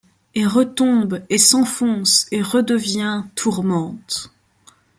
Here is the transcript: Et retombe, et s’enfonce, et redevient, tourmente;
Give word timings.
Et 0.33 0.47
retombe, 0.47 1.21
et 1.29 1.37
s’enfonce, 1.37 2.25
et 2.31 2.41
redevient, 2.41 3.21
tourmente; 3.35 4.33